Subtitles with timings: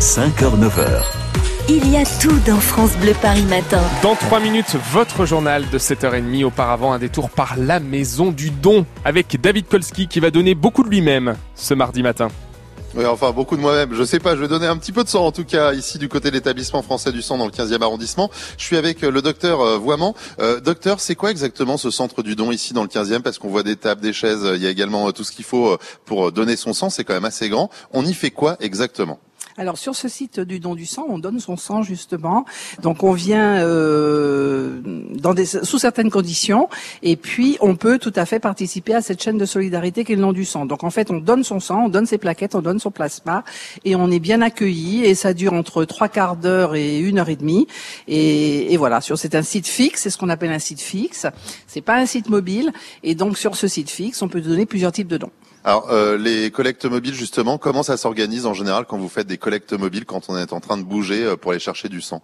[0.00, 1.02] 5h-9h.
[1.68, 3.82] Il y a tout dans France Bleu Paris Matin.
[4.00, 6.44] Dans 3 minutes, votre journal de 7h30.
[6.44, 10.84] Auparavant, un détour par la Maison du Don avec David Kolski qui va donner beaucoup
[10.84, 12.28] de lui-même ce mardi matin.
[12.94, 13.92] Oui, enfin, beaucoup de moi-même.
[13.92, 15.98] Je sais pas, je vais donner un petit peu de sang, en tout cas, ici,
[15.98, 18.30] du côté de l'établissement français du sang, dans le 15e arrondissement.
[18.56, 20.14] Je suis avec euh, le docteur euh, Voiement.
[20.38, 23.48] Euh, docteur, c'est quoi exactement ce centre du don ici, dans le 15e Parce qu'on
[23.48, 26.54] voit des tables, des chaises, il y a également tout ce qu'il faut pour donner
[26.54, 27.68] son sang, c'est quand même assez grand.
[27.92, 29.18] On y fait quoi exactement?
[29.58, 32.44] Alors sur ce site du don du sang, on donne son sang justement.
[32.80, 34.80] Donc on vient euh,
[35.64, 36.68] sous certaines conditions
[37.02, 40.22] et puis on peut tout à fait participer à cette chaîne de solidarité qu'est le
[40.22, 40.64] don du sang.
[40.64, 43.42] Donc en fait on donne son sang, on donne ses plaquettes, on donne son plasma
[43.84, 47.28] et on est bien accueilli et ça dure entre trois quarts d'heure et une heure
[47.28, 47.66] et demie.
[48.06, 51.26] Et, et voilà, sur c'est un site fixe, c'est ce qu'on appelle un site fixe.
[51.66, 52.72] C'est pas un site mobile
[53.02, 55.32] et donc sur ce site fixe on peut donner plusieurs types de dons.
[55.68, 59.36] Alors, euh, les collectes mobiles, justement, comment ça s'organise en général quand vous faites des
[59.36, 62.22] collectes mobiles, quand on est en train de bouger euh, pour aller chercher du sang?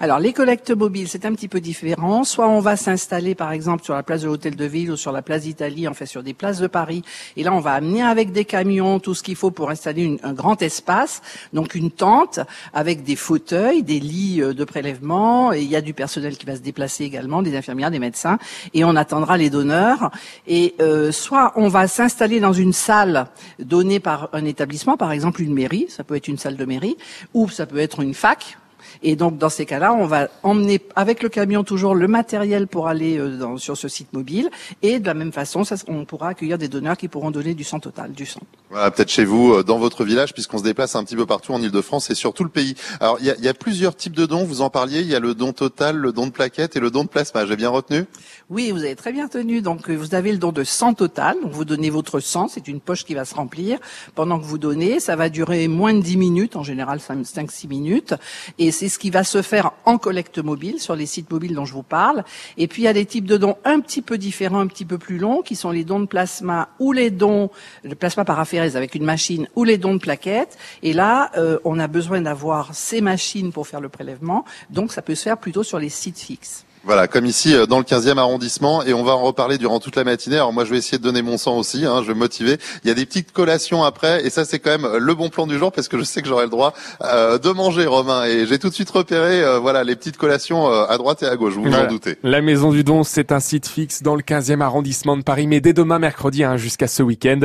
[0.00, 2.24] Alors les collectes mobiles, c'est un petit peu différent.
[2.24, 5.12] Soit on va s'installer par exemple sur la place de l'Hôtel de Ville ou sur
[5.12, 7.02] la place d'Italie, en fait sur des places de Paris.
[7.36, 10.32] Et là, on va amener avec des camions tout ce qu'il faut pour installer un
[10.32, 11.22] grand espace,
[11.52, 12.40] donc une tente
[12.72, 15.52] avec des fauteuils, des lits euh, de prélèvement.
[15.52, 18.38] Et il y a du personnel qui va se déplacer également, des infirmières, des médecins.
[18.72, 20.10] Et on attendra les donneurs.
[20.46, 23.28] Et euh, soit on va s'installer dans une salle
[23.58, 26.96] donnée par un établissement, par exemple une mairie, ça peut être une salle de mairie,
[27.32, 28.58] ou ça peut être une fac
[29.02, 32.88] et donc dans ces cas-là, on va emmener avec le camion toujours le matériel pour
[32.88, 34.50] aller euh, dans, sur ce site mobile.
[34.82, 37.64] Et de la même façon, ça, on pourra accueillir des donneurs qui pourront donner du
[37.64, 38.40] sang total, du sang.
[38.70, 41.52] Voilà, peut-être chez vous, euh, dans votre village, puisqu'on se déplace un petit peu partout
[41.52, 42.74] en Ile-de-France et sur tout le pays.
[43.00, 44.44] Alors il y a, y a, plusieurs types de dons.
[44.44, 45.00] Vous en parliez.
[45.00, 47.46] Il y a le don total, le don de plaquettes et le don de plasma.
[47.46, 48.04] J'ai bien retenu?
[48.50, 49.62] Oui, vous avez très bien tenu.
[49.62, 51.36] Donc euh, vous avez le don de sang total.
[51.42, 52.48] Donc vous donnez votre sang.
[52.48, 53.78] C'est une poche qui va se remplir
[54.14, 55.00] pendant que vous donnez.
[55.00, 58.14] Ça va durer moins de 10 minutes, en général 5-6 minutes.
[58.58, 61.64] Et c'est ce qui va se faire en collecte mobile sur les sites mobiles dont
[61.64, 62.24] je vous parle.
[62.58, 64.84] Et puis il y a des types de dons un petit peu différents, un petit
[64.84, 67.50] peu plus longs, qui sont les dons de plasma ou les dons
[67.84, 70.58] de plasma paraphérèse avec une machine ou les dons de plaquettes.
[70.82, 74.44] Et là, euh, on a besoin d'avoir ces machines pour faire le prélèvement.
[74.70, 76.66] Donc ça peut se faire plutôt sur les sites fixes.
[76.84, 79.96] Voilà, comme ici euh, dans le 15e arrondissement, et on va en reparler durant toute
[79.96, 80.36] la matinée.
[80.36, 82.58] Alors moi, je vais essayer de donner mon sang aussi, hein, je vais me motiver.
[82.84, 85.46] Il y a des petites collations après, et ça, c'est quand même le bon plan
[85.46, 88.26] du jour, parce que je sais que j'aurai le droit euh, de manger, Romain.
[88.26, 91.36] Et j'ai tout de suite repéré, euh, voilà, les petites collations à droite et à
[91.36, 91.54] gauche.
[91.54, 92.18] Vous vous en doutez.
[92.22, 95.60] La Maison du Don, c'est un site fixe dans le 15e arrondissement de Paris, mais
[95.60, 97.40] dès demain mercredi hein, jusqu'à ce week-end,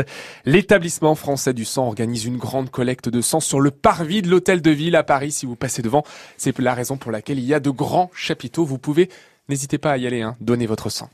[0.46, 4.62] l'établissement français du sang organise une grande collecte de sang sur le parvis de l'hôtel
[4.62, 5.32] de ville à Paris.
[5.32, 6.04] Si vous passez devant,
[6.38, 8.66] c'est la raison pour laquelle il y a de grands chapiteaux.
[8.66, 9.10] Vous pouvez
[9.50, 10.38] N'hésitez pas à y aller, hein.
[10.40, 11.10] donnez votre sang.